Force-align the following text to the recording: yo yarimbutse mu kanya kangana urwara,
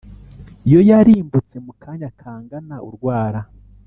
yo 0.71 0.79
yarimbutse 0.89 1.55
mu 1.65 1.73
kanya 1.83 2.09
kangana 2.19 2.75
urwara, 2.87 3.41